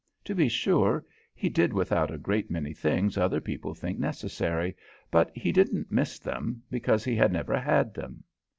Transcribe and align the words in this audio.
To 0.25 0.33
be 0.33 0.49
sure, 0.49 1.05
he 1.35 1.47
did 1.47 1.73
without 1.73 2.09
a 2.09 2.17
great 2.17 2.49
many 2.49 2.73
things 2.73 3.19
other 3.19 3.39
people 3.39 3.75
think 3.75 3.99
necessary, 3.99 4.75
but 5.11 5.29
he 5.37 5.51
didn't 5.51 5.91
miss 5.91 6.17
them, 6.17 6.63
because 6.71 7.03
he 7.05 7.15
had 7.15 7.31
never 7.31 7.59
had 7.59 7.93
them. 7.93 8.23